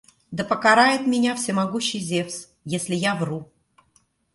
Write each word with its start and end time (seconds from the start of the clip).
Да 0.31 0.43
покарает 0.43 1.05
меня 1.05 1.35
всемогущий 1.35 1.99
Зевс, 1.99 2.49
если 2.65 2.95
я 2.95 3.13
вру! 3.13 3.51